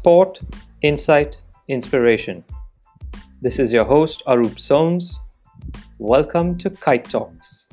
[0.00, 0.40] sport,
[0.80, 2.42] insight, inspiration.
[3.42, 5.20] This is your host, Arup Soames.
[5.98, 7.68] Welcome to Kite Talks.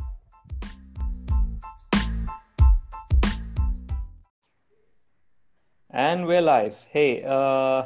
[5.89, 6.75] And we're live.
[6.89, 7.85] Hey, uh,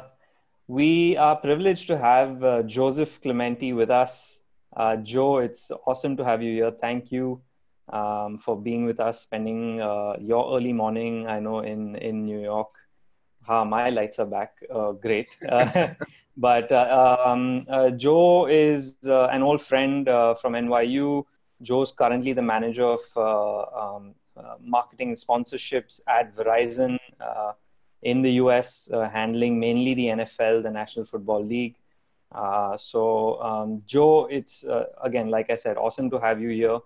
[0.66, 4.40] we are privileged to have uh, Joseph Clementi with us.
[4.76, 6.72] Uh, Joe, it's awesome to have you here.
[6.72, 7.42] Thank you
[7.92, 12.40] um, for being with us, spending uh, your early morning, I know, in, in New
[12.40, 12.70] York.
[13.44, 14.54] Ha, my lights are back.
[14.70, 15.36] Uh, great.
[15.48, 15.94] Uh,
[16.36, 20.06] but uh, um, uh, Joe is uh, an old friend
[20.40, 21.24] from NYU.
[21.60, 24.14] Joe's currently the manager of um,
[24.60, 26.98] marketing sponsorships at Verizon
[28.02, 31.76] in the US, handling mainly the NFL, the National Football League.
[32.78, 34.64] so, um, Joe, it's
[35.02, 36.78] again, like I said, awesome to have you here.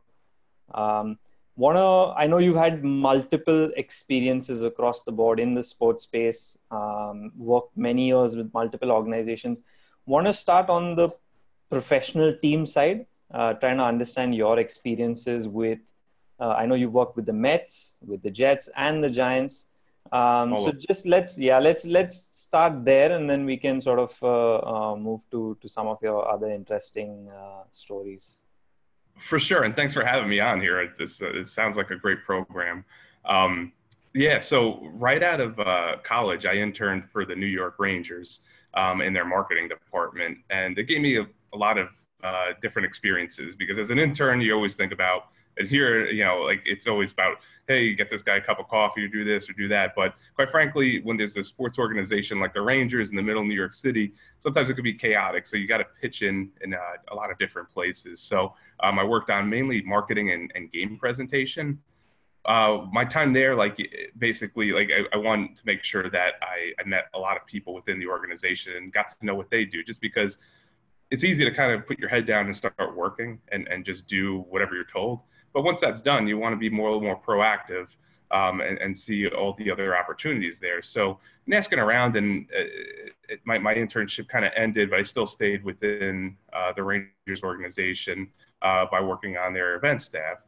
[0.75, 1.19] Um,
[1.57, 7.33] wanna i know you've had multiple experiences across the board in the sports space um,
[7.37, 9.61] worked many years with multiple organizations.
[10.05, 11.09] Want to start on the
[11.71, 15.79] professional team side uh, trying to understand your experiences with
[16.39, 19.67] uh, i know you've worked with the mets with the jets and the giants.
[20.13, 24.17] Um, so just let's yeah let's let's start there and then we can sort of
[24.23, 28.39] uh, uh move to to some of your other interesting uh, stories
[29.19, 30.93] for sure, and thanks for having me on here.
[30.99, 32.85] This uh, it sounds like a great program.
[33.25, 33.73] Um,
[34.15, 38.41] yeah, so right out of uh, college, I interned for the New York Rangers
[38.75, 41.89] um, in their marketing department, and it gave me a, a lot of
[42.25, 45.29] uh, different experiences because as an intern, you always think about
[45.59, 48.69] and here, you know, like it's always about, hey, get this guy a cup of
[48.69, 49.95] coffee or do this or do that.
[49.97, 53.49] But quite frankly, when there's a sports organization like the Rangers in the middle of
[53.49, 55.47] New York City, sometimes it could be chaotic.
[55.47, 56.79] So you got to pitch in in uh,
[57.11, 58.21] a lot of different places.
[58.21, 61.81] So um, I worked on mainly marketing and, and game presentation.
[62.45, 63.77] Uh, my time there, like
[64.19, 67.45] basically, like I, I wanted to make sure that I, I met a lot of
[67.47, 70.39] people within the organization and got to know what they do, just because
[71.11, 74.07] it's easy to kind of put your head down and start working and, and just
[74.07, 75.21] do whatever you're told.
[75.57, 77.87] But once that's done, you want to be more more proactive
[78.31, 80.83] um, and, and, see all the other opportunities there.
[80.83, 82.65] So I'm asking around, and uh,
[83.31, 87.43] it, my, my internship kind of ended, but I still stayed within uh, the Rangers
[87.43, 88.29] organization
[88.61, 90.45] uh, by working on their event staff.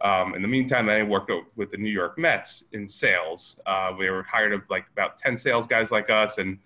[0.00, 3.60] Um, in the meantime, I worked with the New York Mets in sales.
[3.64, 6.58] Uh, we were hired of like about 10 sales guys like us, and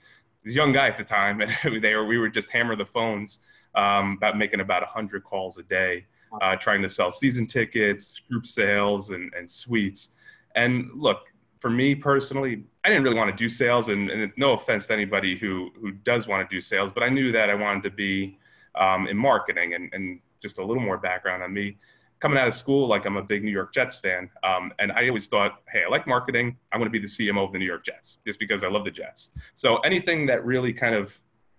[0.46, 3.40] a young guy at the time, and they were, we would just hammer the phones
[3.74, 6.06] um, about making about 100 calls a day
[6.40, 10.10] uh, trying to sell season tickets, group sales, and, and suites.
[10.54, 11.26] And look,
[11.60, 14.86] for me personally, I didn't really want to do sales, and, and it's no offense
[14.86, 17.82] to anybody who who does want to do sales, but I knew that I wanted
[17.84, 18.38] to be
[18.74, 19.74] um, in marketing.
[19.74, 21.78] And, and just a little more background on me.
[22.20, 25.08] Coming out of school, like I'm a big New York Jets fan, um, and I
[25.08, 26.56] always thought, hey, I like marketing.
[26.70, 28.84] I want to be the CMO of the New York Jets, just because I love
[28.84, 29.30] the Jets.
[29.54, 31.12] So anything that really kind of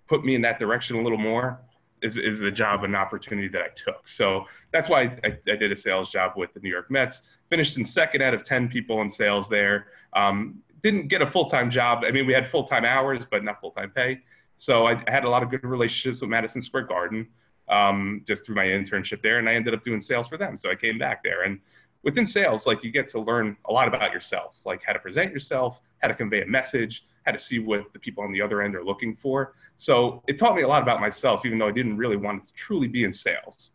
[0.08, 1.60] put me in that direction a little more
[2.04, 4.08] is, is the job and opportunity that I took.
[4.08, 7.22] So that's why I, I, did a sales job with the New York Mets.
[7.50, 9.88] Finished in second out of 10 people in sales there.
[10.14, 12.04] Um, didn't get a full time job.
[12.06, 14.20] I mean, we had full time hours, but not full time pay.
[14.58, 17.28] So I, I, had a lot of good relationships with Madison Square Garden
[17.70, 19.40] um, just through my internship there.
[19.40, 20.58] And I ended up doing sales for them.
[20.58, 21.44] So I came back there.
[21.44, 21.60] And
[22.04, 25.32] within sales, like you get to learn a lot about yourself, like how to present
[25.32, 28.62] yourself, how to convey a message, how to see what the people on the other
[28.62, 29.54] end are looking for.
[29.84, 32.54] So it taught me a lot about myself, even though I didn't really want to
[32.54, 33.72] truly be in sales.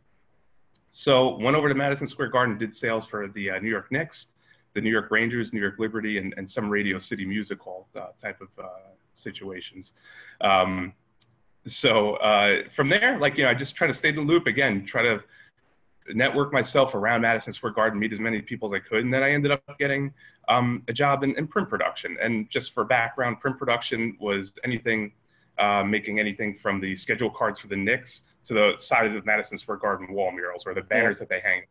[0.89, 4.29] So went over to Madison Square Garden, did sales for the uh, New York Knicks,
[4.73, 8.07] the New York Rangers, New York Liberty, and, and some Radio City Music Hall uh,
[8.23, 8.69] type of uh,
[9.13, 9.93] situations.
[10.41, 10.95] Um,
[11.67, 14.47] so uh, from there, like you know, I just try to stay in the loop
[14.47, 15.23] again, try to
[16.15, 19.23] network myself around Madison Square Garden, meet as many people as I could, and then
[19.23, 20.15] I ended up getting
[20.49, 22.17] um, a job in, in, print production.
[22.19, 25.13] And just for background, print production was anything,
[25.59, 29.23] uh, making anything from the schedule cards for the Knicks to the side of the
[29.25, 31.63] Madison Square Garden wall murals or the banners that they hang.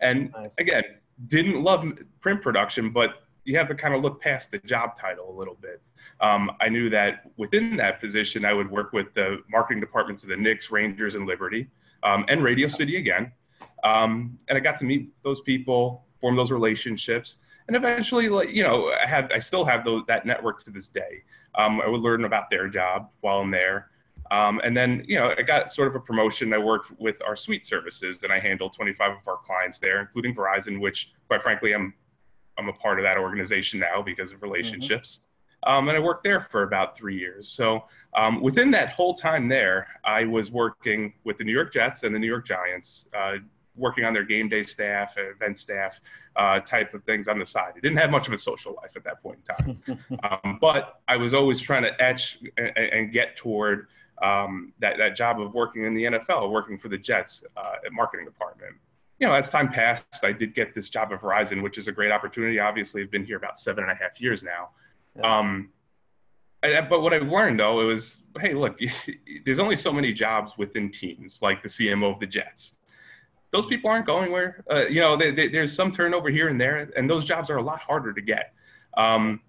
[0.00, 0.54] And nice.
[0.58, 0.84] again,
[1.28, 1.84] didn't love
[2.20, 5.56] print production, but you have to kind of look past the job title a little
[5.60, 5.82] bit.
[6.20, 10.28] Um, I knew that within that position, I would work with the marketing departments of
[10.28, 11.68] the Knicks, Rangers, and Liberty,
[12.02, 13.32] um, and Radio City again.
[13.82, 18.62] Um, and I got to meet those people, form those relationships, and eventually, like you
[18.62, 21.22] know, I have I still have those that network to this day.
[21.54, 23.90] Um, I would learn about their job while I'm there,
[24.30, 26.52] um, and then you know, I got sort of a promotion.
[26.54, 30.34] I worked with our suite services, and I handled 25 of our clients there, including
[30.34, 31.92] Verizon, which, quite frankly, I'm
[32.58, 35.18] I'm a part of that organization now because of relationships.
[35.18, 35.28] Mm-hmm.
[35.64, 37.48] Um, and I worked there for about three years.
[37.48, 37.84] So
[38.16, 42.14] um, within that whole time there, I was working with the New York Jets and
[42.14, 43.36] the New York Giants, uh,
[43.74, 46.00] working on their game day staff, event staff,
[46.36, 47.72] uh, type of things on the side.
[47.76, 50.08] I didn't have much of a social life at that point in time,
[50.44, 53.88] um, but I was always trying to etch and, and get toward
[54.22, 57.92] um, that that job of working in the NFL, working for the Jets uh, at
[57.92, 58.74] marketing department.
[59.18, 61.92] You know, as time passed, I did get this job at Verizon, which is a
[61.92, 62.58] great opportunity.
[62.58, 64.70] Obviously, I've been here about seven and a half years now.
[65.16, 65.38] Yeah.
[65.38, 65.70] Um,
[66.62, 68.78] but what I learned though, it was, hey, look,
[69.44, 72.76] there's only so many jobs within teams, like the CMO of the Jets.
[73.52, 76.60] Those people aren't going where, uh, you know, they, they, there's some turnover here and
[76.60, 78.54] there, and those jobs are a lot harder to get.
[78.96, 79.40] Um,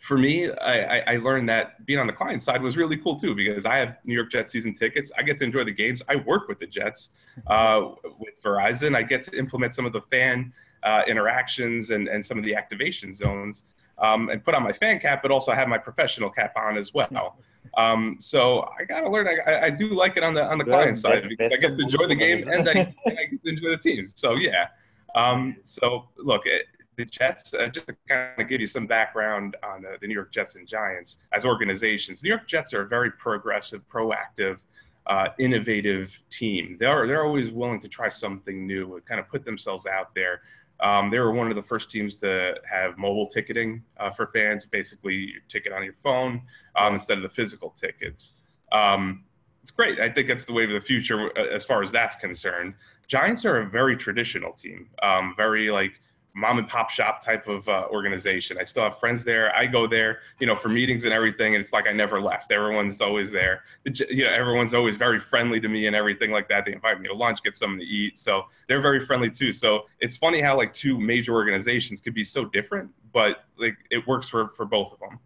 [0.00, 3.34] for me, I, I, learned that being on the client side was really cool too
[3.34, 5.10] because I have New York Jets season tickets.
[5.18, 6.00] I get to enjoy the games.
[6.08, 7.08] I work with the Jets
[7.48, 8.94] uh, with Verizon.
[8.94, 10.52] I get to implement some of the fan
[10.84, 13.64] uh, interactions and, and some of the activation zones
[13.98, 16.94] um, and put on my fan cap, but also have my professional cap on as
[16.94, 17.38] well.
[17.76, 19.28] Um, so I gotta learn.
[19.28, 21.82] I, I, do like it on the on the client side because I get to
[21.82, 24.14] enjoy the games and I, and I, get to enjoy the teams.
[24.16, 24.68] So yeah.
[25.14, 26.66] Um, so look, it,
[26.96, 30.14] the Jets, uh, just to kind of give you some background on the, the, New
[30.14, 34.58] York Jets and Giants as organizations, New York Jets are a very progressive, proactive,
[35.06, 36.76] uh, innovative team.
[36.80, 40.40] They're, they're always willing to try something new and kind of put themselves out there.
[40.80, 44.64] Um, they were one of the first teams to have mobile ticketing uh, for fans,
[44.64, 46.42] basically your ticket on your phone
[46.76, 48.34] um, instead of the physical tickets.
[48.72, 49.24] Um,
[49.62, 49.98] it's great.
[50.00, 52.74] I think that's the wave of the future uh, as far as that's concerned.
[53.08, 56.00] Giants are a very traditional team, um, very like
[56.36, 58.58] mom and pop shop type of uh, organization.
[58.60, 59.56] I still have friends there.
[59.56, 62.52] I go there, you know, for meetings and everything, and it's like I never left.
[62.52, 63.62] Everyone's always there.
[63.84, 66.66] You know, everyone's always very friendly to me and everything like that.
[66.66, 69.50] They invite me to lunch, get something to eat, so they're very friendly too.
[69.50, 74.06] So it's funny how like two major organizations could be so different, but like it
[74.06, 75.18] works for for both of them.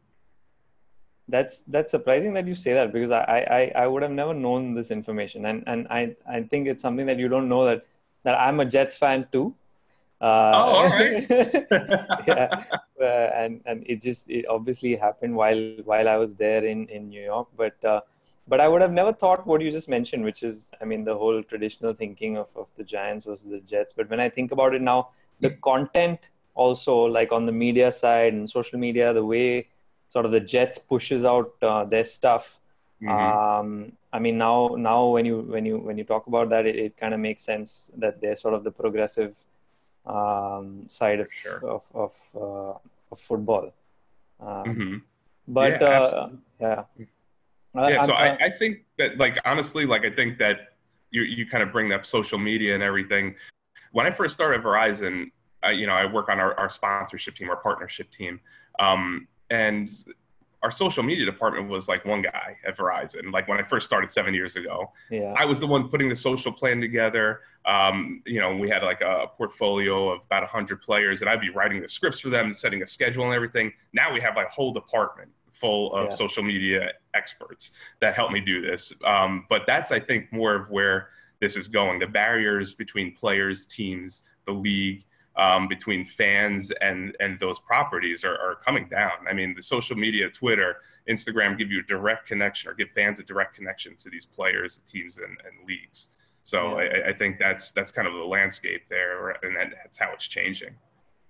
[1.27, 4.75] That's that's surprising that you say that because I I, I would have never known
[4.75, 7.85] this information, and and I I think it's something that you don't know that
[8.23, 9.57] that I'm a Jets fan too
[10.21, 11.27] uh, oh, all right.
[12.27, 12.65] yeah,
[13.01, 17.09] uh, and and it just it obviously happened while while I was there in in
[17.09, 18.03] New York, but uh,
[18.47, 21.17] but I would have never thought what you just mentioned, which is I mean the
[21.17, 23.95] whole traditional thinking of of the Giants versus the Jets.
[23.97, 26.21] But when I think about it now, the content
[26.55, 29.69] also like on the media side and social media, the way
[30.09, 32.61] sort of the Jets pushes out uh, their stuff.
[33.03, 33.09] Mm-hmm.
[33.09, 36.77] Um, I mean now now when you when you when you talk about that, it,
[36.77, 39.39] it kind of makes sense that they're sort of the progressive
[40.07, 41.65] um, side of sure.
[41.67, 42.79] of of, uh,
[43.13, 43.73] of football.
[44.41, 44.97] Um, mm-hmm.
[45.49, 46.31] But yeah, uh,
[46.61, 46.85] yeah.
[47.75, 50.75] yeah, so I, I think that like honestly, like I think that
[51.11, 53.35] you you kind of bring up social media and everything.
[53.93, 55.33] When I first started Verizon,
[55.63, 58.41] I, you know, I work on our, our sponsorship team, our partnership team,
[58.79, 59.91] um, and
[60.63, 63.33] our social media department was like one guy at Verizon.
[63.33, 65.35] Like when I first started seven years ago, yeah.
[65.37, 67.41] I was the one putting the social plan together.
[67.67, 71.51] Um, you know, we had like a portfolio of about 100 players, and I'd be
[71.51, 73.73] writing the scripts for them, setting a schedule and everything.
[73.93, 76.17] Now we have like a whole department full of yeah.
[76.17, 78.93] social media experts that help me do this.
[79.05, 81.09] Um, but that's, I think, more of where
[81.41, 81.99] this is going.
[81.99, 85.05] The barriers between players, teams, the league,
[85.37, 89.13] um, between fans and and those properties are, are coming down.
[89.29, 90.79] I mean, the social media, Twitter,
[91.09, 94.81] Instagram, give you a direct connection or give fans a direct connection to these players,
[94.91, 96.09] teams, and, and leagues.
[96.45, 96.89] So yeah.
[97.07, 100.75] I, I, think that's that's kind of the landscape there, and that's how it's changing.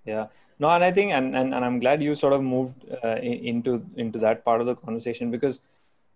[0.04, 0.26] Yeah.
[0.58, 3.84] No, and I think, and and, and I'm glad you sort of moved uh, into
[3.96, 5.60] into that part of the conversation because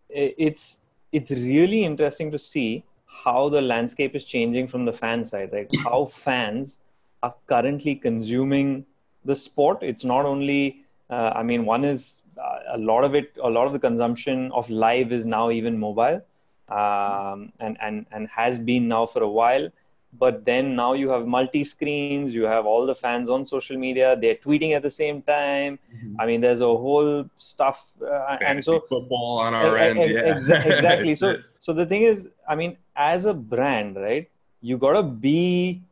[0.09, 0.80] it's
[1.12, 5.69] it's really interesting to see how the landscape is changing from the fan side, right?
[5.85, 6.78] How fans
[7.23, 8.85] are currently consuming
[9.25, 9.78] the sport.
[9.83, 13.66] It's not only, uh, I mean, one is uh, a lot of it, a lot
[13.66, 16.21] of the consumption of live is now even mobile,
[16.68, 19.71] um, and and and has been now for a while.
[20.16, 22.35] But then now you have multi screens.
[22.35, 24.16] You have all the fans on social media.
[24.16, 25.80] They're tweeting at the same time.
[25.92, 26.21] Mm-hmm.
[26.21, 29.99] I mean, there's a whole stuff, uh, and so football on our end.
[29.99, 30.37] yeah.
[30.37, 31.16] exactly.
[31.16, 34.30] so so the thing is, I mean, as a brand, right?
[34.61, 35.83] You gotta be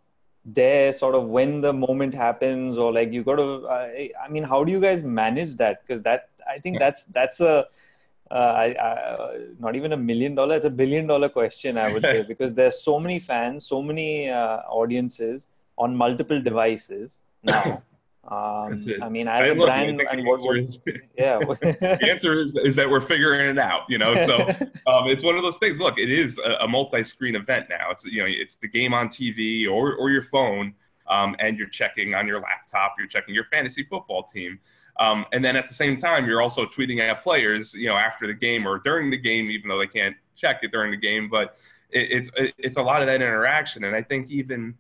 [0.45, 3.88] there sort of when the moment happens or like you got to uh,
[4.25, 7.64] i mean how do you guys manage that because that i think that's that's a
[8.33, 12.03] uh, I, I, not even a million dollar it's a billion dollar question i would
[12.03, 17.83] say because there's so many fans so many uh, audiences on multiple devices now
[18.31, 20.79] um, I mean, as I a brand, and what, what, is,
[21.19, 21.39] yeah.
[21.45, 24.15] the answer is, is that we're figuring it out, you know.
[24.15, 24.49] So
[24.87, 25.81] um, it's one of those things.
[25.81, 27.91] Look, it is a, a, multi-screen event now.
[27.91, 30.73] It's you know, it's the game on TV or or your phone,
[31.09, 32.95] um, and you're checking on your laptop.
[32.97, 34.61] You're checking your fantasy football team,
[35.01, 38.27] um, and then at the same time, you're also tweeting at players, you know, after
[38.27, 41.29] the game or during the game, even though they can't check it during the game,
[41.31, 41.57] but
[41.91, 44.75] it, it's it's a lot of that interaction, and I think even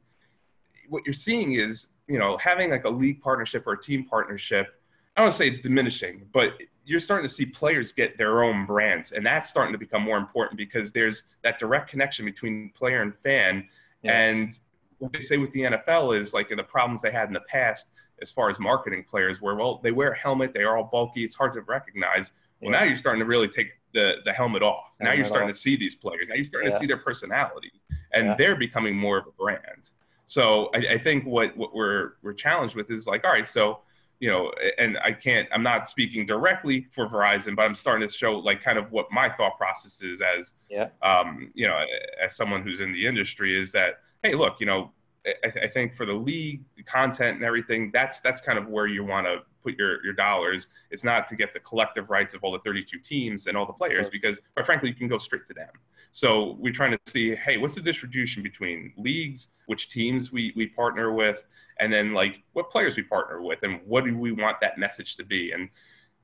[0.88, 4.78] what you're seeing is you know having like a league partnership or a team partnership.
[5.16, 6.54] I don't want to say it's diminishing, but
[6.86, 10.16] you're starting to see players get their own brands, and that's starting to become more
[10.16, 13.68] important because there's that direct connection between player and fan.
[14.02, 14.18] Yeah.
[14.18, 14.58] And
[14.98, 17.40] what they say with the NFL is like in the problems they had in the
[17.40, 17.88] past
[18.22, 21.24] as far as marketing players, where well they wear a helmet, they are all bulky,
[21.24, 22.30] it's hard to recognize.
[22.60, 22.78] Well, yeah.
[22.78, 24.92] now you're starting to really take the the helmet off.
[24.98, 25.56] Helmet now you're starting off.
[25.56, 26.26] to see these players.
[26.28, 26.76] Now you're starting yeah.
[26.76, 27.72] to see their personality,
[28.12, 29.90] and they're becoming more of a brand.
[30.26, 33.80] So I, I think what what we're we're challenged with is like, all right, so
[34.22, 38.14] you know, and I can't, I'm not speaking directly for Verizon, but I'm starting to
[38.14, 40.90] show like kind of what my thought process is as, yeah.
[41.02, 41.76] um, you know,
[42.24, 44.92] as someone who's in the industry is that, hey, look, you know,
[45.26, 48.68] I, th- I think for the league, the content and everything, that's that's kind of
[48.68, 50.68] where you want to put your your dollars.
[50.90, 53.72] It's not to get the collective rights of all the 32 teams and all the
[53.72, 55.70] players, because quite frankly, you can go straight to them.
[56.10, 60.66] So we're trying to see, hey, what's the distribution between leagues, which teams we we
[60.66, 61.44] partner with,
[61.78, 65.16] and then like what players we partner with and what do we want that message
[65.16, 65.68] to be and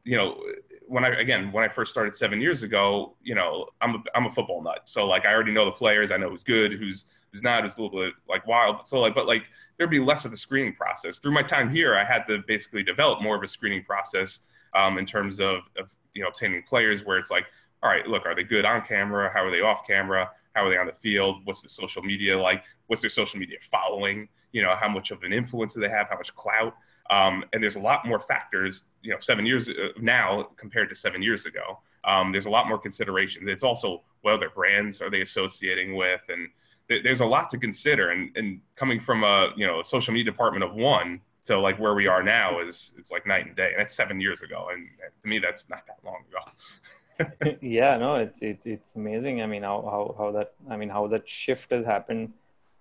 [0.05, 0.41] you know
[0.87, 4.27] when i again when i first started seven years ago you know i'm a, I'm
[4.27, 7.07] a football nut so like i already know the players i know who's good who's
[7.33, 8.87] who's not who's a little bit like wild.
[8.87, 9.45] So like but like
[9.77, 11.19] there'd be less of a screening process.
[11.19, 14.41] Through my time here i had to basically develop more of a screening process
[14.75, 17.47] um, in terms of, of you know obtaining players where it's like
[17.83, 19.31] all right look are they good on camera?
[19.33, 20.31] How are they off camera?
[20.55, 21.43] How are they on the field?
[21.45, 22.65] What's the social media like?
[22.87, 24.29] What's their social media following?
[24.53, 26.09] You know how much of an influence do they have?
[26.09, 26.75] How much clout?
[27.11, 30.95] Um, and there's a lot more factors you know seven years uh, now compared to
[30.95, 31.81] seven years ago.
[32.05, 33.49] Um, there's a lot more considerations.
[33.49, 36.21] It's also what other brands are they associating with?
[36.29, 36.49] And
[36.89, 40.31] there's a lot to consider and, and coming from a you know a social media
[40.33, 43.71] department of one to like where we are now is it's like night and day
[43.73, 44.89] and that's seven years ago and
[45.23, 49.63] to me that's not that long ago yeah no it's, it's it's amazing i mean
[49.63, 52.33] how, how how that i mean how that shift has happened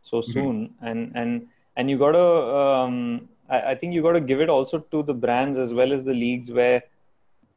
[0.04, 0.32] so mm-hmm.
[0.32, 0.86] soon mm-hmm.
[0.86, 2.28] and and and you got to
[2.62, 5.94] um, I, I, think you got to give it also to the brands as well
[5.94, 6.84] as the leagues where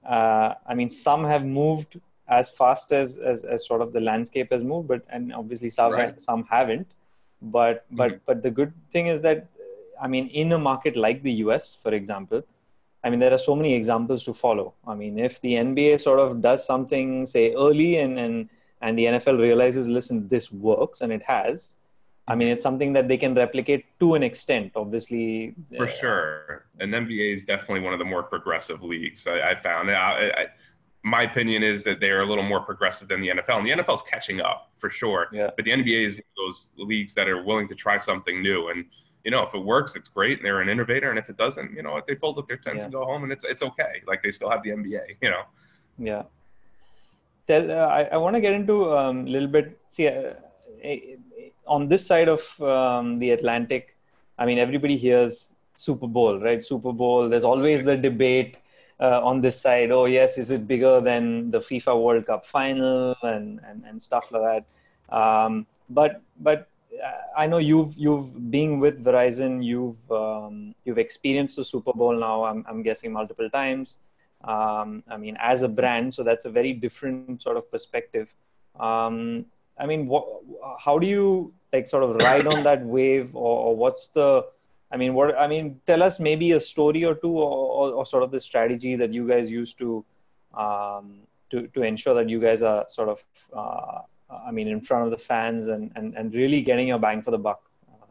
[0.04, 4.50] uh, i mean some have moved as fast as, as, as sort of the landscape
[4.52, 6.22] has moved but and obviously some right.
[6.22, 6.86] some haven't
[7.42, 8.18] but but mm-hmm.
[8.26, 9.48] but the good thing is that
[10.00, 12.42] i mean in a market like the us for example
[13.02, 14.74] I mean, there are so many examples to follow.
[14.86, 18.50] I mean, if the NBA sort of does something, say, early and, and,
[18.82, 21.76] and the NFL realizes, listen, this works, and it has,
[22.28, 25.54] I mean, it's something that they can replicate to an extent, obviously.
[25.76, 26.66] For uh, sure.
[26.78, 29.90] And NBA is definitely one of the more progressive leagues I, I found.
[29.90, 30.46] I, I,
[31.02, 33.58] my opinion is that they're a little more progressive than the NFL.
[33.58, 35.28] And the NFL is catching up for sure.
[35.32, 35.50] Yeah.
[35.56, 38.68] But the NBA is one of those leagues that are willing to try something new.
[38.68, 38.84] And,
[39.24, 40.38] you know, if it works, it's great.
[40.38, 41.10] And they're an innovator.
[41.10, 42.84] And if it doesn't, you know, they fold up their tents yeah.
[42.84, 44.02] and go home and it's, it's okay.
[44.06, 45.42] Like they still have the NBA, you know?
[45.98, 46.22] Yeah.
[47.46, 49.78] Tell, uh, I, I want to get into a um, little bit.
[49.88, 50.34] See, uh,
[51.66, 53.96] on this side of um, the Atlantic,
[54.38, 56.62] I mean, everybody hears Super Bowl, right?
[56.64, 57.28] Super Bowl.
[57.28, 58.58] There's always the debate
[59.00, 59.90] uh, on this side.
[59.90, 64.30] Oh, yes, is it bigger than the FIFA World Cup final and and, and stuff
[64.30, 65.16] like that?
[65.16, 66.68] Um, but but
[67.02, 72.14] uh, I know you've you've being with Verizon, you've um, you've experienced the Super Bowl
[72.14, 72.44] now.
[72.44, 73.96] I'm I'm guessing multiple times.
[74.42, 78.34] Um, I mean, as a brand, so that's a very different sort of perspective.
[78.78, 79.46] Um,
[79.78, 80.26] I mean, what,
[80.78, 84.46] how do you like sort of ride on that wave, or, or, what's the?
[84.92, 88.06] I mean, what I mean, tell us maybe a story or two, or, or, or
[88.06, 90.04] sort of the strategy that you guys use to
[90.54, 91.20] um,
[91.50, 94.00] to to ensure that you guys are sort of, uh,
[94.48, 97.30] I mean, in front of the fans and and, and really getting your bang for
[97.30, 97.62] the buck.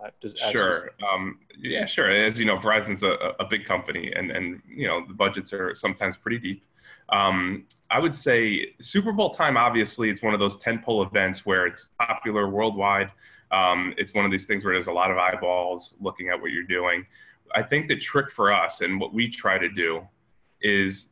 [0.01, 0.91] Uh, to, sure.
[1.11, 2.09] Um, yeah, sure.
[2.09, 5.75] As you know, Verizon's a, a big company, and and you know the budgets are
[5.75, 6.63] sometimes pretty deep.
[7.11, 11.65] Um, I would say Super Bowl time, obviously, it's one of those tentpole events where
[11.65, 13.11] it's popular worldwide.
[13.51, 16.51] Um, it's one of these things where there's a lot of eyeballs looking at what
[16.51, 17.05] you're doing.
[17.55, 20.07] I think the trick for us and what we try to do
[20.61, 21.09] is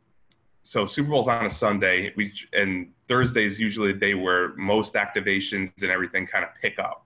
[0.62, 4.96] so Super Bowl's on a Sunday, we and Thursday is usually the day where most
[4.96, 7.06] activations and everything kind of pick up.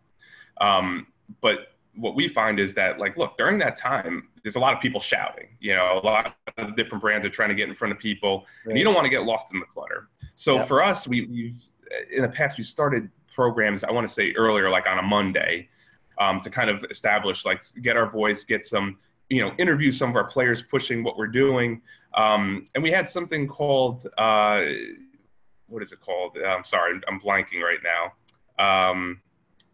[0.59, 1.07] Um,
[1.41, 4.79] but what we find is that like look during that time there's a lot of
[4.79, 7.91] people shouting you know a lot of different brands are trying to get in front
[7.91, 8.71] of people right.
[8.71, 10.63] and you don't want to get lost in the clutter so yeah.
[10.63, 11.59] for us we, we've
[12.15, 15.67] in the past we started programs i want to say earlier like on a monday
[16.19, 18.97] um, to kind of establish like get our voice get some
[19.29, 21.81] you know interview some of our players pushing what we're doing
[22.15, 24.61] um, and we had something called uh,
[25.67, 28.11] what is it called i'm sorry i'm blanking right now
[28.59, 29.21] um,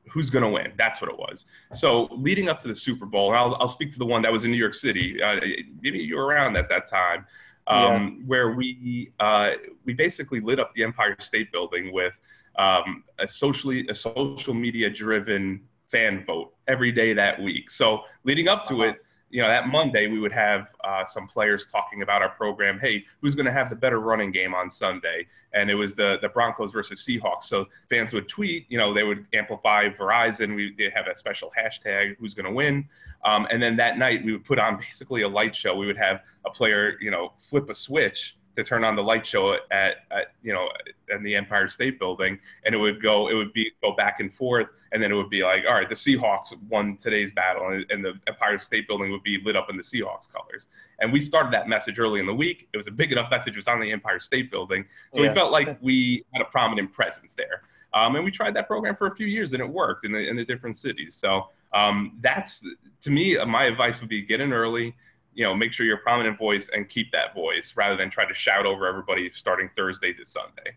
[0.10, 0.72] who's going to win.
[0.78, 1.46] That's what it was.
[1.74, 4.46] So leading up to the Super Bowl, I'll, I'll speak to the one that was
[4.46, 5.22] in New York City.
[5.22, 5.40] Uh,
[5.82, 7.26] maybe you were around at that time,
[7.68, 8.26] um, yeah.
[8.26, 9.52] where we uh,
[9.86, 12.20] we basically lit up the Empire State Building with
[12.58, 17.70] um, a socially a social media driven fan vote every day that week.
[17.72, 18.92] So leading up to uh-huh.
[18.92, 18.96] it,
[19.30, 22.80] you know, that Monday we would have uh, some players talking about our program.
[22.80, 25.28] Hey, who's going to have the better running game on Sunday?
[25.54, 27.44] And it was the the Broncos versus Seahawks.
[27.44, 28.66] So fans would tweet.
[28.70, 30.56] You know, they would amplify Verizon.
[30.56, 32.16] We they have a special hashtag.
[32.20, 32.88] Who's going to win?
[33.26, 35.76] Um, and then that night we would put on basically a light show.
[35.76, 39.26] We would have a player, you know, flip a switch to turn on the light
[39.26, 40.68] show at, at you know
[41.10, 44.34] in the Empire State Building, and it would go it would be go back and
[44.34, 47.86] forth, and then it would be like, all right, the Seahawks won today's battle, and,
[47.90, 50.64] and the Empire State Building would be lit up in the Seahawks colors.
[51.00, 52.68] And we started that message early in the week.
[52.74, 53.54] It was a big enough message.
[53.54, 55.30] It was on the Empire State Building, so yeah.
[55.30, 57.62] we felt like we had a prominent presence there.
[57.94, 60.28] Um, and we tried that program for a few years, and it worked in the
[60.28, 61.16] in the different cities.
[61.16, 62.66] So um, that's
[63.02, 64.96] to me, my advice would be get in early
[65.38, 68.26] you know, make sure you're a prominent voice and keep that voice rather than try
[68.28, 70.72] to shout over everybody starting Thursday to Sunday.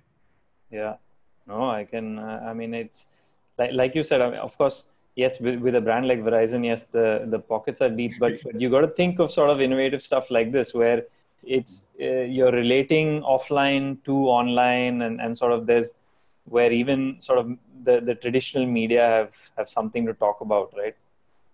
[0.70, 0.96] Yeah,
[1.46, 2.18] no, I can.
[2.18, 3.06] Uh, I mean, it's
[3.56, 4.20] like like you said.
[4.20, 4.84] I mean, of course,
[5.16, 8.60] yes, with, with a brand like Verizon, yes, the the pockets are deep, but, but
[8.60, 11.04] you got to think of sort of innovative stuff like this where
[11.42, 15.94] it's uh, you're relating offline to online and and sort of there's
[16.44, 20.96] where even sort of the the traditional media have have something to talk about, right?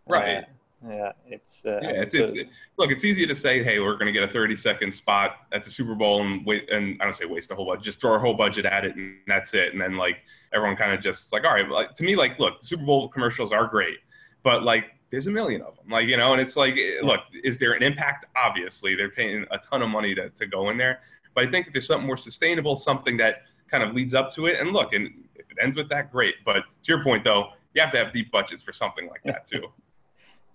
[0.08, 0.44] Right.
[0.86, 2.02] Yeah, it's uh, yeah.
[2.02, 4.56] It's, it's, it, look, it's easy to say, hey, we're going to get a 30
[4.56, 7.66] second spot at the Super Bowl and wait, and I don't say waste a whole
[7.66, 9.72] budget, just throw our whole budget at it and that's it.
[9.72, 10.18] And then like
[10.52, 13.08] everyone kind of just like, all right, like, to me, like, look, the Super Bowl
[13.08, 13.98] commercials are great,
[14.42, 17.58] but like there's a million of them, like you know, and it's like, look, is
[17.58, 18.26] there an impact?
[18.36, 21.00] Obviously, they're paying a ton of money to to go in there,
[21.34, 24.46] but I think if there's something more sustainable, something that kind of leads up to
[24.46, 26.34] it, and look, and if it ends with that, great.
[26.44, 29.46] But to your point, though, you have to have deep budgets for something like that
[29.50, 29.68] too.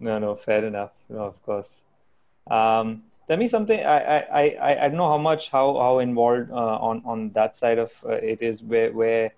[0.02, 0.92] No, no, fair enough.
[1.10, 1.84] No, of course.
[2.50, 3.80] Um, tell me something.
[3.80, 7.56] I, I, I, I don't know how much how how involved uh, on on that
[7.56, 8.64] side of uh, it is.
[8.64, 9.32] Where where,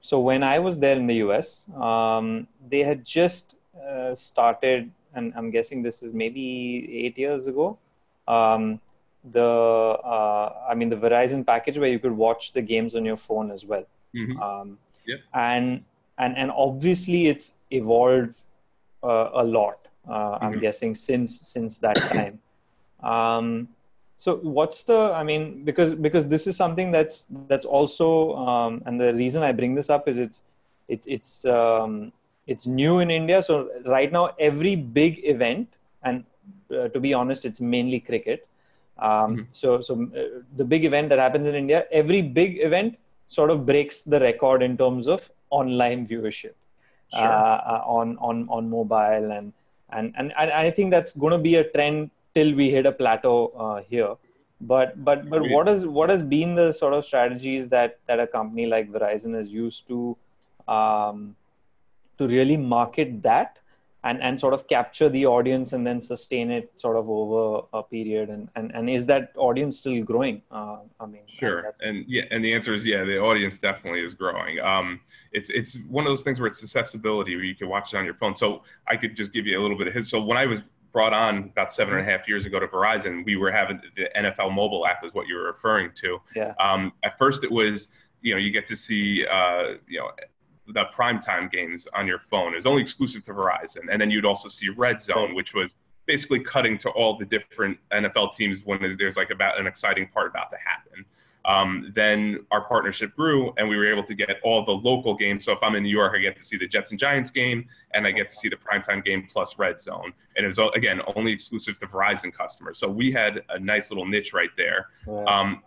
[0.00, 3.56] so when I was there in the U.S., um, they had just
[3.88, 7.78] uh, started, and I'm guessing this is maybe eight years ago.
[8.28, 8.80] Um,
[9.24, 13.16] the uh, I mean the Verizon package where you could watch the games on your
[13.16, 13.86] phone as well.
[14.14, 14.42] Mm-hmm.
[14.42, 15.16] Um, yeah.
[15.32, 15.84] And
[16.18, 18.34] and and obviously it's evolved
[19.02, 20.60] uh, a lot uh, I'm mm-hmm.
[20.60, 22.38] guessing since since that time.
[23.02, 23.68] Um,
[24.16, 25.12] so what's the?
[25.12, 29.52] I mean, because because this is something that's that's also, um, and the reason I
[29.52, 30.42] bring this up is it's
[30.88, 32.12] it's it's um,
[32.46, 33.42] it's new in India.
[33.42, 35.68] So right now, every big event,
[36.04, 36.24] and
[36.70, 38.46] uh, to be honest, it's mainly cricket.
[38.98, 39.42] Um, mm-hmm.
[39.50, 43.66] So so uh, the big event that happens in India, every big event sort of
[43.66, 46.54] breaks the record in terms of online viewership
[47.12, 47.20] sure.
[47.20, 49.52] uh, uh on on on mobile and
[49.92, 52.92] and and, and I think that's going to be a trend till we hit a
[52.92, 54.14] plateau uh, here.
[54.60, 58.26] But but but what is what has been the sort of strategies that that a
[58.26, 60.16] company like Verizon has used to
[60.68, 61.34] um,
[62.18, 63.58] to really market that
[64.04, 67.82] and and sort of capture the audience and then sustain it sort of over a
[67.82, 68.28] period?
[68.30, 70.42] And and, and is that audience still growing?
[70.50, 71.72] Uh, i mean sure.
[71.82, 74.60] and yeah and the answer is yeah the audience definitely is growing.
[74.60, 75.00] Um,
[75.32, 78.04] it's it's one of those things where it's accessibility where you can watch it on
[78.04, 78.34] your phone.
[78.34, 80.60] So i could just give you a little bit of his so when i was
[80.92, 84.06] brought on about seven and a half years ago to verizon we were having the
[84.14, 86.20] nfl mobile app is what you were referring to.
[86.36, 86.52] Yeah.
[86.60, 87.88] Um, at first it was
[88.22, 90.10] you know you get to see uh, you know
[90.68, 92.52] the primetime games on your phone.
[92.52, 93.90] It was only exclusive to Verizon.
[93.90, 95.74] And then you'd also see Red Zone, which was
[96.06, 100.28] basically cutting to all the different NFL teams when there's like about an exciting part
[100.28, 101.04] about to happen.
[101.44, 105.44] Um, then our partnership grew and we were able to get all the local games.
[105.44, 107.66] So if I'm in New York, I get to see the Jets and Giants game
[107.94, 110.12] and I get to see the primetime game plus Red Zone.
[110.36, 112.78] And it was, again, only exclusive to Verizon customers.
[112.78, 114.86] So we had a nice little niche right there.
[115.26, 115.62] Um,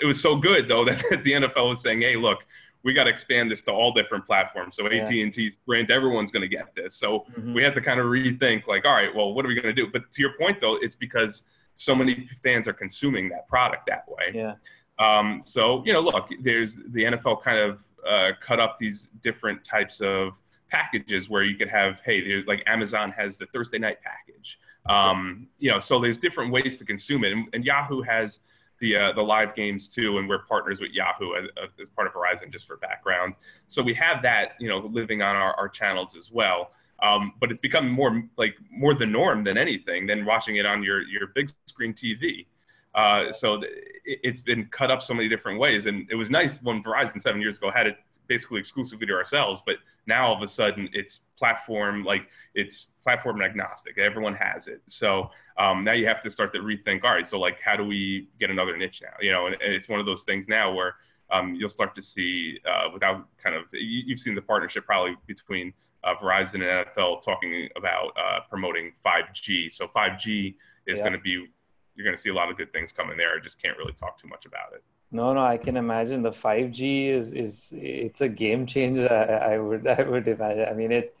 [0.00, 2.44] it was so good, though, that the NFL was saying, hey, look,
[2.88, 4.74] we got to expand this to all different platforms.
[4.74, 5.02] So yeah.
[5.02, 6.94] AT&T, Sprint, everyone's going to get this.
[6.94, 7.52] So mm-hmm.
[7.52, 9.74] we have to kind of rethink like, all right, well, what are we going to
[9.74, 9.90] do?
[9.92, 11.42] But to your point though, it's because
[11.74, 14.32] so many fans are consuming that product that way.
[14.32, 14.54] Yeah.
[14.98, 19.62] Um, so, you know, look, there's the NFL kind of uh, cut up these different
[19.64, 20.32] types of
[20.70, 24.58] packages where you could have, hey, there's like Amazon has the Thursday night package.
[24.88, 27.32] Um, you know, so there's different ways to consume it.
[27.32, 28.40] And, and Yahoo has–
[28.80, 32.12] the uh, the live games too, and we're partners with Yahoo as, as, part of
[32.12, 33.34] Verizon, just for background.
[33.66, 36.70] So we have that, you know, living on our, our channels as well.
[37.00, 40.82] Um, but it's become more like more the norm than anything than watching it on
[40.82, 42.46] your your big screen TV.
[42.94, 43.72] Uh, so th-
[44.04, 47.40] it's been cut up so many different ways, and it was nice when Verizon seven
[47.40, 47.96] years ago had it
[48.28, 53.42] basically exclusively to ourselves, but now all of a sudden it's platform like it's platform
[53.42, 53.98] agnostic.
[53.98, 54.82] Everyone has it.
[54.88, 57.04] So um, now you have to start to rethink.
[57.04, 59.16] All right, so like how do we get another niche now?
[59.20, 60.96] You know, and, and it's one of those things now where
[61.30, 65.16] um, you'll start to see uh, without kind of you, have seen the partnership probably
[65.26, 65.72] between
[66.04, 69.72] uh, Verizon and NFL talking about uh, promoting 5G.
[69.72, 70.54] So 5G
[70.86, 71.02] is yeah.
[71.02, 71.46] going to be
[71.94, 73.34] you're going to see a lot of good things coming there.
[73.36, 74.84] I just can't really talk too much about it.
[75.10, 79.08] No, no, I can imagine the 5G is is it's a game changer.
[79.10, 80.66] I, I would I would imagine.
[80.68, 81.16] I mean it,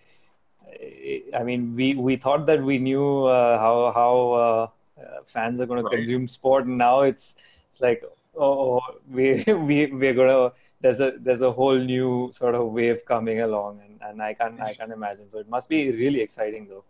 [0.66, 1.34] it.
[1.34, 4.66] I mean we we thought that we knew uh, how how uh,
[5.26, 5.90] fans are going right.
[5.90, 7.36] to consume sport, and now it's
[7.70, 8.04] it's like
[8.36, 13.40] oh we we we're gonna there's a there's a whole new sort of wave coming
[13.40, 15.26] along, and, and I can I can imagine.
[15.32, 16.84] So it must be really exciting though.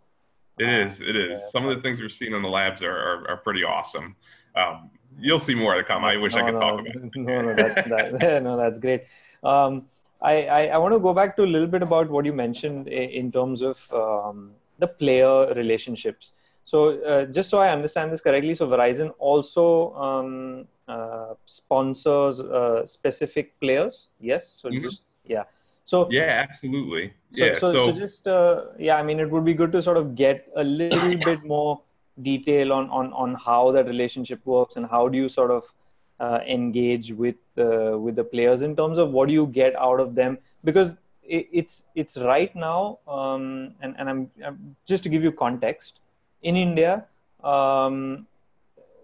[0.59, 0.99] It is.
[0.99, 1.51] It is.
[1.51, 4.17] Some of the things we're seeing in the labs are, are, are pretty awesome.
[4.55, 6.03] Um, you'll see more to come.
[6.03, 7.11] I wish no, I could no, talk about it.
[7.15, 9.05] No, no, that's, that, no, that's great.
[9.43, 9.87] Um,
[10.21, 12.89] I, I, I, want to go back to a little bit about what you mentioned
[12.89, 16.33] in terms of um, the player relationships.
[16.65, 22.85] So, uh, just so I understand this correctly, so Verizon also um, uh, sponsors uh,
[22.85, 24.07] specific players.
[24.19, 24.51] Yes.
[24.55, 24.83] So mm-hmm.
[24.83, 25.43] just yeah.
[25.85, 27.13] So yeah, absolutely.
[27.31, 27.53] So, yeah.
[27.55, 30.15] So, so, so just uh, yeah, I mean, it would be good to sort of
[30.15, 31.81] get a little bit more
[32.21, 35.73] detail on on on how that relationship works and how do you sort of
[36.19, 39.99] uh, engage with uh, with the players in terms of what do you get out
[39.99, 45.09] of them because it, it's it's right now um, and and I'm, I'm, just to
[45.09, 45.99] give you context
[46.41, 47.05] in India.
[47.43, 48.27] Um,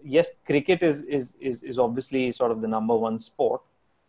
[0.04, 3.62] yes, cricket is, is is is obviously sort of the number one sport,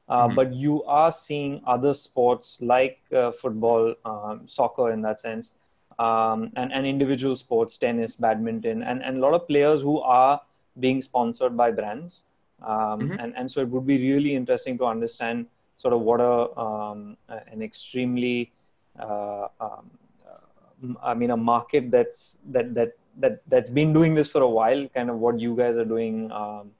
[0.10, 0.36] uh, mm-hmm.
[0.36, 5.54] but you are seeing other sports like uh, football, um, soccer in that sense,
[6.00, 10.42] um, and, and individual sports, tennis, badminton, and, and a lot of players who are
[10.80, 12.22] being sponsored by brands.
[12.62, 13.20] Um, mm-hmm.
[13.20, 17.18] and, and so it would be really interesting to understand sort of what a, um,
[17.52, 18.52] an extremely,
[19.00, 24.42] uh, um, I mean, a market that's, that, that, that, that's been doing this for
[24.42, 26.72] a while, kind of what you guys are doing um,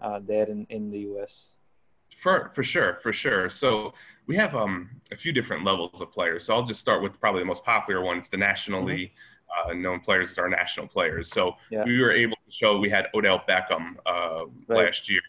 [0.00, 1.48] uh, there in, in the US.
[2.22, 3.50] For, for sure, for sure.
[3.50, 3.94] So
[4.28, 6.44] we have um, a few different levels of players.
[6.44, 8.18] So I'll just start with probably the most popular one.
[8.18, 9.12] It's the nationally
[9.66, 9.70] mm-hmm.
[9.70, 11.28] uh, known players as our national players.
[11.28, 11.82] So yeah.
[11.84, 14.86] we were able to show we had Odell Beckham uh, right.
[14.86, 15.20] last year.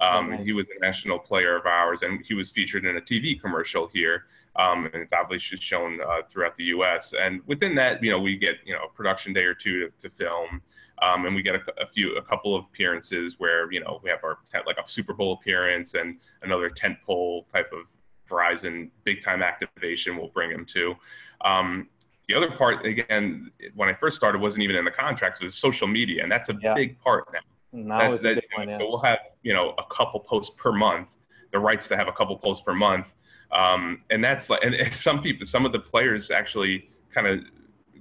[0.00, 0.46] Um, nice.
[0.46, 3.88] He was a national player of ours, and he was featured in a TV commercial
[3.88, 4.26] here.
[4.54, 7.12] Um, and it's obviously shown uh, throughout the U.S.
[7.18, 10.08] And within that, you know, we get you know a production day or two to,
[10.08, 10.62] to film.
[11.02, 14.10] Um, and we get a, a, few, a couple of appearances where you know we
[14.10, 17.80] have our like a Super Bowl appearance and another tent pole type of
[18.28, 20.94] Verizon big time activation We'll bring him to.
[21.42, 21.88] Um,
[22.28, 25.86] the other part, again, when I first started, wasn't even in the contracts, was social
[25.86, 26.74] media, and that's a yeah.
[26.74, 27.38] big part now.
[27.72, 28.78] Now that's, that, one, yeah.
[28.78, 31.14] so we'll have you know a couple posts per month,
[31.52, 33.06] the rights to have a couple posts per month,
[33.52, 37.40] um, and that's like, and, and some people, some of the players actually kind of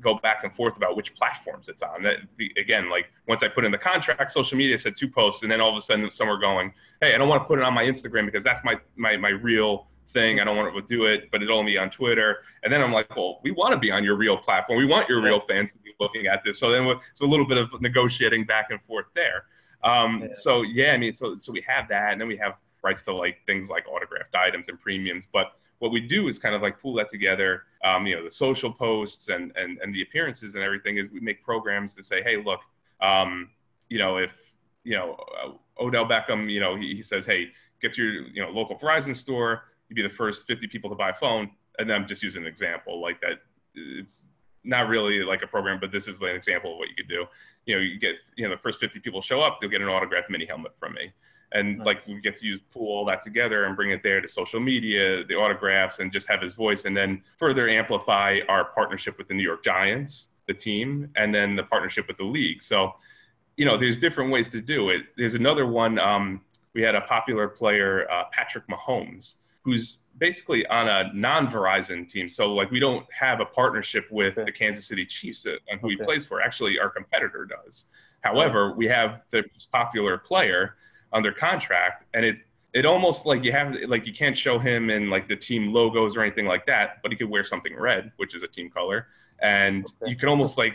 [0.02, 2.04] go back and forth about which platforms it's on.
[2.04, 2.18] That
[2.58, 5.62] again, like once I put in the contract, social media said two posts, and then
[5.62, 7.74] all of a sudden some are going, "Hey, I don't want to put it on
[7.74, 10.40] my Instagram because that's my my my real thing.
[10.40, 12.38] I don't want to do it, but it'll only be on Twitter.
[12.64, 14.80] And then I'm like, well, we want to be on your real platform.
[14.80, 16.58] We want your real fans to be looking at this.
[16.58, 19.44] So then it's a little bit of negotiating back and forth there.
[19.84, 20.28] Um, yeah.
[20.32, 23.14] So yeah, I mean, so so we have that, and then we have rights to
[23.14, 25.28] like things like autographed items and premiums.
[25.32, 27.64] But what we do is kind of like pull that together.
[27.84, 31.20] Um, you know, the social posts and and and the appearances and everything is we
[31.20, 32.62] make programs to say, hey, look,
[33.02, 33.50] um,
[33.90, 34.32] you know, if
[34.84, 37.50] you know uh, Odell Beckham, you know, he, he says, hey,
[37.82, 40.96] get to your you know local Verizon store you'd be the first 50 people to
[40.96, 41.52] buy a phone.
[41.78, 43.42] And I'm just using an example like that.
[43.76, 44.22] It's
[44.64, 47.26] not really like a program, but this is an example of what you could do.
[47.66, 49.88] You know, you get, you know, the first 50 people show up, they'll get an
[49.88, 51.12] autographed mini helmet from me.
[51.52, 51.86] And nice.
[51.86, 54.60] like we get to use pull all that together and bring it there to social
[54.60, 59.28] media, the autographs, and just have his voice, and then further amplify our partnership with
[59.28, 62.64] the New York Giants, the team, and then the partnership with the league.
[62.64, 62.96] So,
[63.58, 65.04] you know, there's different ways to do it.
[65.18, 65.98] There's another one.
[66.00, 66.42] Um,
[66.74, 72.30] we had a popular player, uh, Patrick Mahomes, who's basically on a non-Verizon team.
[72.30, 74.46] So like we don't have a partnership with okay.
[74.46, 75.96] the Kansas City Chiefs on who okay.
[75.98, 76.42] he plays for.
[76.42, 77.86] Actually, our competitor does.
[78.22, 80.76] However, we have the most popular player
[81.13, 82.38] under contract, and it
[82.74, 86.18] it almost like you have like you can't show him in like the team logos
[86.18, 89.08] or anything like that, but he could wear something red, which is a team color,
[89.41, 90.12] and okay.
[90.12, 90.74] you can almost like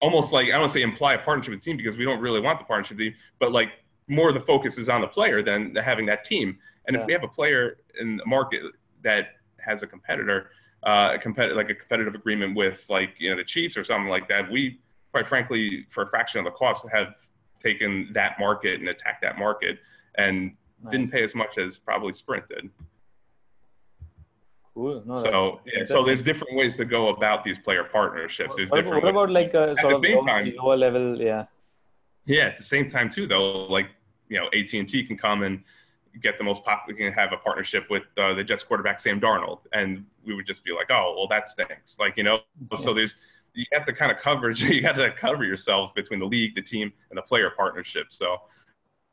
[0.00, 2.04] almost like I don't want to say imply a partnership with the team because we
[2.04, 3.68] don't really want the partnership team, but like
[4.08, 6.58] more of the focus is on the player than having that team.
[6.86, 7.02] And yeah.
[7.02, 8.62] if we have a player in the market
[9.02, 10.50] that has a competitor,
[10.84, 14.08] uh, a competitive like a competitive agreement with like you know the Chiefs or something
[14.08, 14.80] like that, we
[15.12, 17.14] quite frankly for a fraction of the cost have
[17.62, 19.78] taken that market and attacked that market
[20.16, 20.92] and nice.
[20.92, 22.70] didn't pay as much as probably Sprint did.
[24.74, 25.02] Cool.
[25.04, 28.56] No, so yeah, so there's different ways to go about these player partnerships.
[28.56, 29.04] There's what, different.
[29.04, 31.20] What about like a sort of lower, time, lower level?
[31.20, 31.44] Yeah.
[32.24, 32.44] Yeah.
[32.44, 33.90] At the same time too, though, like
[34.28, 35.62] you know, AT and T can come and
[36.22, 39.60] get the most popular, can have a partnership with uh, the Jets quarterback Sam Darnold,
[39.72, 41.98] and we would just be like, oh, well, that stinks.
[41.98, 42.40] Like you know,
[42.76, 43.16] so there's
[43.54, 44.62] you have to kind of coverage.
[44.72, 48.06] You got to cover yourself between the league, the team, and the player partnership.
[48.10, 48.38] So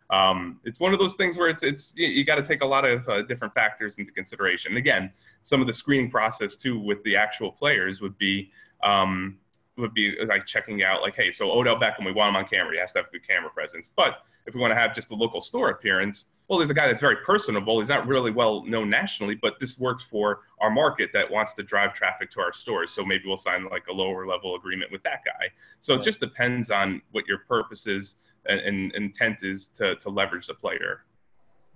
[0.09, 2.65] um, it's one of those things where it's it's you, you got to take a
[2.65, 4.77] lot of uh, different factors into consideration.
[4.77, 5.11] Again,
[5.43, 8.51] some of the screening process too with the actual players would be
[8.83, 9.37] um,
[9.77, 12.73] would be like checking out like, hey, so Odell Beckham, we want him on camera.
[12.73, 13.89] He has to have good camera presence.
[13.95, 16.87] But if we want to have just a local store appearance, well, there's a guy
[16.87, 17.79] that's very personable.
[17.79, 21.63] He's not really well known nationally, but this works for our market that wants to
[21.63, 22.91] drive traffic to our stores.
[22.91, 25.49] So maybe we'll sign like a lower level agreement with that guy.
[25.79, 28.15] So it just depends on what your purpose is
[28.47, 31.05] and, and intent is to, to leverage the player.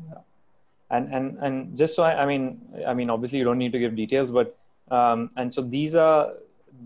[0.10, 0.16] Yeah.
[0.90, 3.80] And, and, and just so I, I mean, I mean, obviously you don't need to
[3.80, 4.58] give details, but,
[4.90, 6.34] um, and so these are,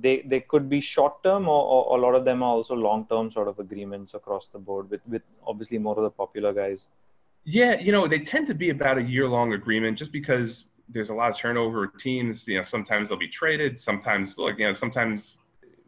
[0.02, 3.08] they, they could be short term or, or a lot of them are also long
[3.08, 6.88] term sort of agreements across the board with, with obviously more of the popular guys.
[7.50, 11.12] Yeah, you know, they tend to be about a year long agreement just because there's
[11.12, 12.46] a lot of turnover teams.
[12.46, 13.80] You know, sometimes they'll be traded.
[13.80, 15.38] Sometimes, like, you know, sometimes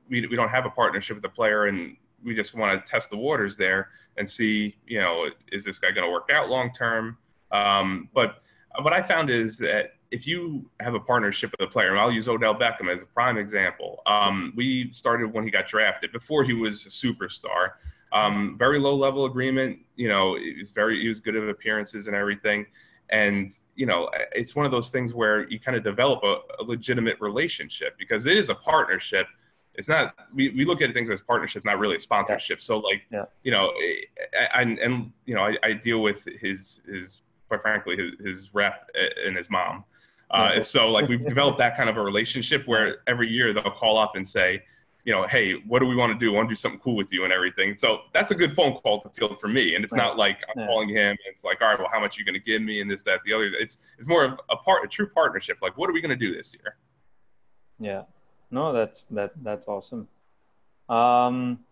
[0.10, 3.10] we, we don't have a partnership with the player and we just want to test
[3.10, 6.72] the waters there and see, you know, is this guy going to work out long
[6.74, 7.18] term?
[7.52, 8.42] Um, but
[8.82, 12.10] what I found is that if you have a partnership with a player, and I'll
[12.10, 14.02] use Odell Beckham as a prime example.
[14.08, 17.72] Um, we started when he got drafted, before he was a superstar.
[18.12, 19.80] Um, very low level agreement.
[19.96, 22.66] You know, he was very he was good at appearances and everything.
[23.12, 26.64] And you know, it's one of those things where you kind of develop a, a
[26.64, 29.28] legitimate relationship because it is a partnership.
[29.76, 32.62] It's not we, we look at things as partnerships, not really sponsorship.
[32.62, 33.26] So like, yeah.
[33.44, 33.72] you know,
[34.54, 37.18] and and you know, I, I deal with his his
[37.48, 38.90] quite frankly his, his rep
[39.26, 39.84] and his mom.
[40.32, 43.98] Uh, so like we've developed that kind of a relationship where every year they'll call
[43.98, 44.62] up and say,
[45.10, 46.34] you know, hey, what do we want to do?
[46.34, 47.76] I want to do something cool with you and everything.
[47.80, 49.74] So that's a good phone call to field for me.
[49.74, 50.04] And it's right.
[50.04, 50.68] not like I'm yeah.
[50.68, 51.18] calling him.
[51.26, 53.02] it's like, all right, well, how much are you going to give me and this,
[53.06, 53.46] that, the other.
[53.60, 55.58] It's it's more of a part, a true partnership.
[55.64, 56.76] Like, what are we going to do this year?
[57.80, 58.04] Yeah,
[58.52, 60.08] no, that's that that's awesome.
[60.90, 61.66] Um,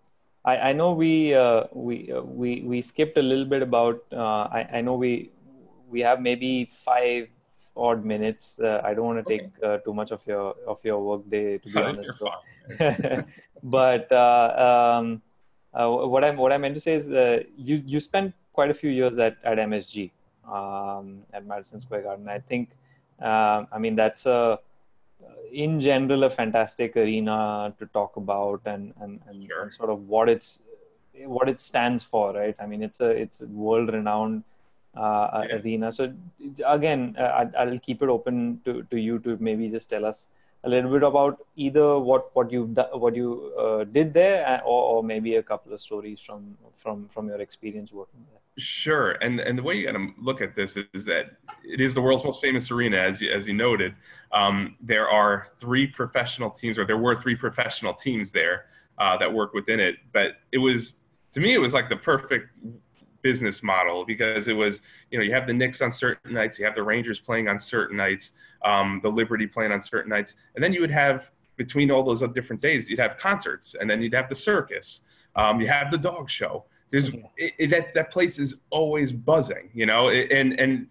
[0.43, 4.04] I I know we uh, we uh, we we skipped a little bit about.
[4.12, 5.30] Uh, I I know we
[5.88, 7.28] we have maybe five
[7.77, 8.59] odd minutes.
[8.59, 11.57] Uh, I don't want to take uh, too much of your of your work day,
[11.57, 12.11] to be honest.
[13.63, 15.21] but uh, um,
[15.73, 18.73] uh, what I what I meant to say is, uh, you you spent quite a
[18.73, 20.11] few years at at MSG
[20.47, 22.27] um, at Madison Square Garden.
[22.27, 22.69] I think,
[23.19, 24.59] um, I mean, that's a
[25.51, 29.63] in general a fantastic arena to talk about and and, and, sure.
[29.63, 30.63] and sort of what it's
[31.25, 32.55] what it stands for, right?
[32.59, 34.43] I mean, it's a it's world renowned
[34.97, 35.55] uh, yeah.
[35.55, 35.91] arena.
[35.91, 36.13] So
[36.65, 40.29] again, uh, I'll keep it open to, to you to maybe just tell us
[40.63, 44.97] a little bit about either what what you what you uh, did there, uh, or,
[44.97, 48.41] or, maybe a couple of stories from from from your experience working there.
[48.57, 51.93] Sure, and and the way you got to look at this is that it is
[51.93, 53.93] the world's most famous arena, as you, as you noted.
[54.31, 58.65] Um, there are three professional teams, or there were three professional teams there
[58.97, 59.95] uh, that work within it.
[60.12, 60.95] But it was
[61.33, 62.57] to me, it was like the perfect
[63.29, 64.79] business model because it was
[65.11, 67.59] you know you have the Knicks on certain nights, you have the Rangers playing on
[67.59, 68.31] certain nights,
[68.63, 72.21] um, the Liberty playing on certain nights, and then you would have between all those
[72.33, 75.01] different days you'd have concerts, and then you'd have the circus,
[75.35, 76.63] um, you have the dog show.
[76.89, 80.87] There's it, it, that that place is always buzzing, you know, and and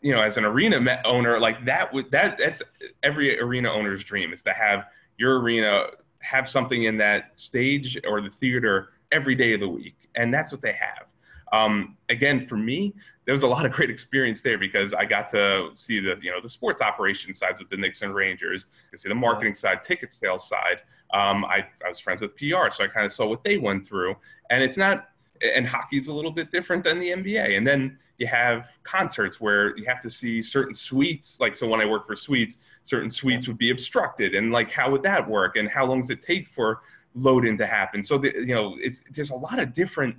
[0.00, 2.62] you know as an arena owner like that would that that's
[3.02, 4.86] every arena owner's dream is to have
[5.18, 5.88] your arena
[6.20, 10.52] have something in that stage or the theater every day of the week and that's
[10.52, 11.09] what they have
[11.52, 15.28] um, again, for me, there was a lot of great experience there because I got
[15.30, 18.96] to see the you know the sports operations sides with the Knicks and Rangers, I
[18.96, 20.80] see the marketing side, ticket sales side.
[21.12, 23.86] Um, I, I was friends with PR, so I kind of saw what they went
[23.86, 24.16] through.
[24.50, 25.08] And it's not,
[25.42, 27.56] and hockey's a little bit different than the NBA.
[27.56, 31.40] And then you have concerts where you have to see certain suites.
[31.40, 34.34] Like, so when I worked for suites, certain suites would be obstructed.
[34.34, 35.56] And like, how would that work?
[35.56, 36.80] And how long does it take for
[37.14, 38.02] load in to happen?
[38.02, 40.16] So, the, you know, it's, there's a lot of different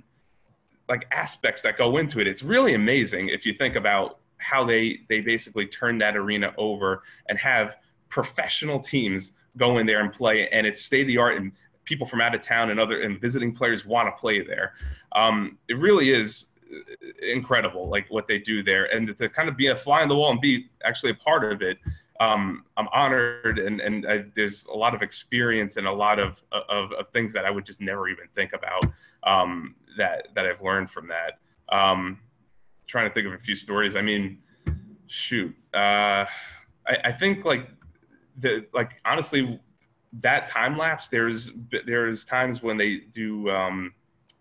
[0.92, 2.26] like aspects that go into it.
[2.26, 7.02] It's really amazing if you think about how they they basically turn that arena over
[7.30, 7.76] and have
[8.10, 11.50] professional teams go in there and play, and it's state of the art, and
[11.84, 14.74] people from out of town and other and visiting players want to play there.
[15.12, 16.46] Um, it really is
[17.22, 20.14] incredible, like what they do there, and to kind of be a fly on the
[20.14, 21.78] wall and be actually a part of it.
[22.20, 26.42] Um, I'm honored, and and I, there's a lot of experience and a lot of,
[26.52, 28.84] of, of things that I would just never even think about
[29.24, 31.38] um, that that I've learned from that.
[31.74, 32.18] Um,
[32.86, 33.96] trying to think of a few stories.
[33.96, 34.38] I mean,
[35.06, 36.26] shoot, uh,
[36.86, 37.68] I, I think like
[38.38, 39.60] the like honestly,
[40.20, 41.08] that time lapse.
[41.08, 41.50] There's
[41.86, 43.94] there's times when they do um,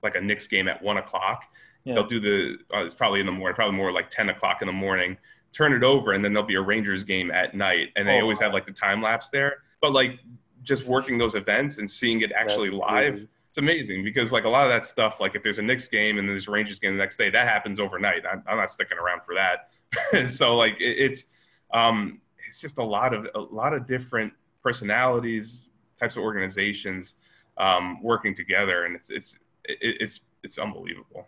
[0.03, 1.43] like a Knicks game at one o'clock,
[1.83, 1.95] Yeah.
[1.95, 4.67] They'll do the uh, it's probably in the morning, probably more like ten o'clock in
[4.67, 5.17] the morning.
[5.53, 8.21] Turn it over, and then there'll be a Rangers game at night, and they oh,
[8.21, 9.57] always have like the time lapse there.
[9.81, 10.19] But like
[10.63, 13.13] just working those events and seeing it actually That's live.
[13.13, 13.27] Crazy.
[13.51, 16.17] It's amazing because like a lot of that stuff, like if there's a Knicks game
[16.17, 18.23] and there's a Rangers game the next day, that happens overnight.
[18.25, 20.29] I'm, I'm not sticking around for that.
[20.31, 21.25] so like it, it's
[21.73, 24.31] um, it's just a lot of a lot of different
[24.63, 25.67] personalities,
[25.99, 27.15] types of organizations
[27.57, 29.35] um, working together, and it's it's
[29.65, 31.27] it's it's unbelievable.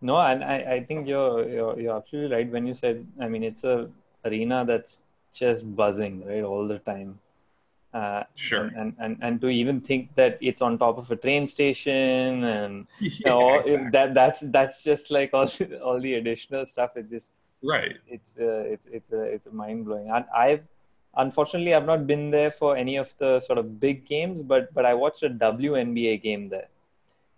[0.00, 3.06] No, and I, I think you're, you're you're absolutely right when you said.
[3.20, 3.88] I mean, it's a
[4.24, 7.20] arena that's just buzzing right all the time.
[7.92, 8.70] Uh, sure.
[8.76, 12.86] And, and, and to even think that it's on top of a train station and
[13.00, 13.90] yeah, you know, exactly.
[13.90, 15.48] that that's that's just like all
[15.82, 16.96] all the additional stuff.
[16.96, 17.96] It just right.
[18.06, 20.08] It's uh, it's it's uh, it's mind blowing.
[20.08, 20.62] And I've
[21.16, 24.86] unfortunately I've not been there for any of the sort of big games, but but
[24.86, 26.68] I watched a WNBA game there.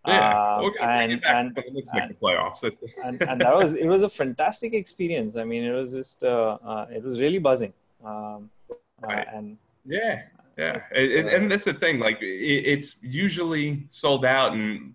[0.07, 1.59] Yeah, um, and, and,
[1.93, 2.65] and, playoffs.
[3.05, 5.37] and, and that was it was a fantastic experience.
[5.37, 7.73] I mean, it was just uh, uh, it was really buzzing.
[8.05, 9.27] Um, uh, right.
[9.33, 10.23] and yeah,
[10.59, 11.99] yeah, it, and uh, that's the thing.
[11.99, 14.95] Like, it's usually sold out, and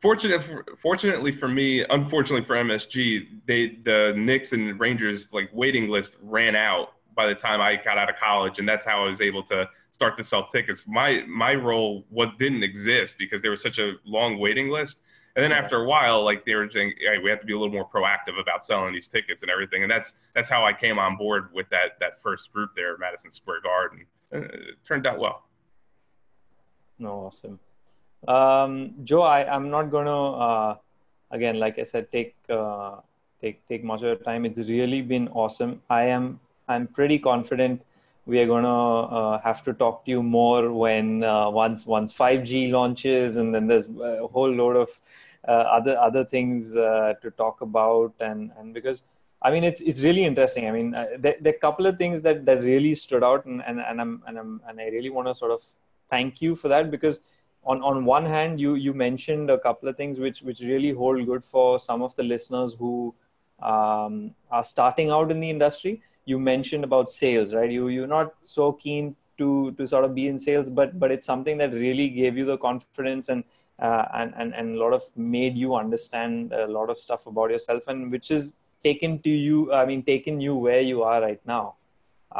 [0.00, 5.88] fortunate, for, fortunately for me, unfortunately for MSG, they the Knicks and Rangers like waiting
[5.88, 9.08] list ran out by the time I got out of college, and that's how I
[9.08, 10.84] was able to start to sell tickets.
[10.86, 15.00] My my role was didn't exist because there was such a long waiting list.
[15.34, 17.58] And then after a while, like they were saying, hey, we have to be a
[17.58, 19.82] little more proactive about selling these tickets and everything.
[19.82, 23.30] And that's that's how I came on board with that that first group there, Madison
[23.30, 24.06] Square Garden.
[24.32, 25.42] And it turned out well.
[26.98, 27.58] No, awesome.
[28.26, 30.76] Um, Joe, I, I'm not gonna uh,
[31.30, 32.96] again, like I said, take uh,
[33.40, 34.44] take take much of your time.
[34.44, 35.82] It's really been awesome.
[35.90, 37.82] I am I'm pretty confident
[38.26, 42.12] we are going to uh, have to talk to you more when uh, once once
[42.12, 45.00] 5G launches, and then there's a whole load of
[45.46, 49.04] uh, other other things uh, to talk about, and and because
[49.42, 50.68] I mean it's it's really interesting.
[50.68, 53.62] I mean uh, there, are a couple of things that that really stood out, and
[53.66, 55.62] and, and I'm and I'm and I really want to sort of
[56.08, 57.20] thank you for that because
[57.64, 61.24] on on one hand you you mentioned a couple of things which which really hold
[61.26, 63.14] good for some of the listeners who
[63.62, 67.70] um, are starting out in the industry you mentioned about sales, right?
[67.70, 71.24] You you're not so keen to to sort of be in sales, but but it's
[71.24, 73.44] something that really gave you the confidence and
[73.78, 77.50] uh, and and and a lot of made you understand a lot of stuff about
[77.50, 78.52] yourself, and which is
[78.86, 79.72] taken to you.
[79.72, 81.74] I mean, taken you where you are right now.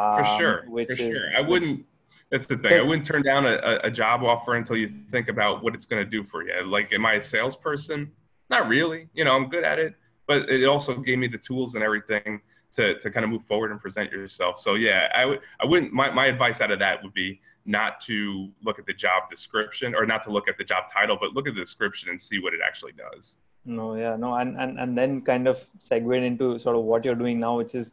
[0.01, 0.57] Um, For sure.
[0.69, 1.31] Which For is, sure.
[1.37, 1.85] I wouldn't.
[2.31, 2.73] That's the thing.
[2.81, 6.03] I wouldn't turn down a, a job offer until you think about what it's going
[6.05, 6.55] to do for you.
[6.77, 8.11] Like, am I a salesperson?
[8.51, 9.09] Not really.
[9.15, 9.95] You know, I'm good at it,
[10.27, 12.41] but it also gave me the tools and everything
[12.77, 14.61] to, to kind of move forward and present yourself.
[14.61, 18.01] So yeah, I would I wouldn't my, my advice out of that would be not
[18.09, 21.33] to look at the job description or not to look at the job title, but
[21.33, 23.37] look at the description and see what it actually does.
[23.67, 27.17] No, yeah, no, and and, and then kind of segue into sort of what you're
[27.17, 27.93] doing now, which is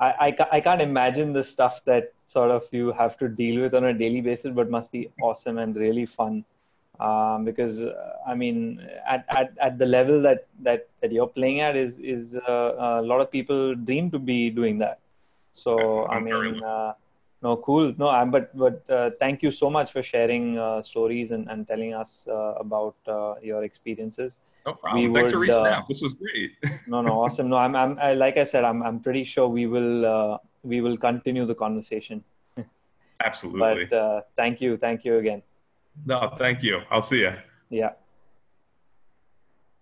[0.00, 3.74] I, I, I can't imagine the stuff that sort of you have to deal with
[3.74, 6.44] on a daily basis, but must be awesome and really fun
[7.00, 11.60] um, because uh, I mean, at, at, at the level that, that, that you're playing
[11.60, 14.98] at is is uh, a lot of people dream to be doing that.
[15.52, 16.94] So I mean, uh,
[17.44, 17.94] no, cool.
[17.98, 21.68] No, I'm, but but uh, thank you so much for sharing uh, stories and, and
[21.68, 22.96] telling us uh, about
[23.42, 24.40] your experiences.
[24.66, 25.02] No problem.
[25.02, 25.86] We Thanks would, for reaching out.
[25.86, 26.52] This was great.
[26.86, 27.48] no, no, awesome.
[27.50, 30.96] No, I'm, I'm I, like I said, I'm I'm pretty sure we will we will
[30.96, 32.24] continue the conversation.
[33.20, 33.86] Absolutely.
[33.90, 35.42] But thank you, thank you again.
[36.06, 36.80] No, thank you.
[36.90, 37.34] I'll see you.
[37.70, 37.92] Yeah.